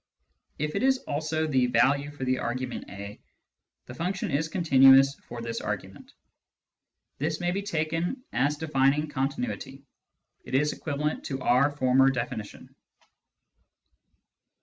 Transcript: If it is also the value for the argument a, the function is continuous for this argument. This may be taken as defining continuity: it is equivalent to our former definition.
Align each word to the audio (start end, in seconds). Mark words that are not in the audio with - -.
If 0.57 0.75
it 0.75 0.81
is 0.81 0.97
also 1.03 1.45
the 1.45 1.67
value 1.67 2.09
for 2.09 2.23
the 2.25 2.39
argument 2.39 2.85
a, 2.89 3.21
the 3.85 3.93
function 3.93 4.31
is 4.31 4.47
continuous 4.47 5.13
for 5.27 5.43
this 5.43 5.61
argument. 5.61 6.13
This 7.19 7.39
may 7.39 7.51
be 7.51 7.61
taken 7.61 8.23
as 8.33 8.57
defining 8.57 9.09
continuity: 9.09 9.83
it 10.43 10.55
is 10.55 10.73
equivalent 10.73 11.23
to 11.25 11.39
our 11.41 11.69
former 11.69 12.09
definition. 12.09 12.73